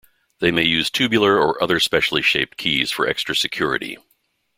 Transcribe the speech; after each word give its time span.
They 0.39 0.49
may 0.49 0.63
use 0.65 0.89
tubular 0.89 1.37
or 1.37 1.61
other 1.61 1.79
specially-shaped 1.79 2.57
keys 2.57 2.89
for 2.89 3.07
extra 3.07 3.35
security. 3.35 3.99